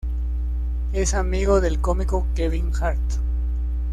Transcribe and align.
Es 0.93 1.13
amigo 1.13 1.61
del 1.61 1.79
cómico 1.79 2.25
Kevin 2.33 2.71
Hart. 2.81 3.19